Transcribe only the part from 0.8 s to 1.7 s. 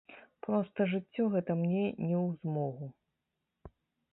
жыццё гэта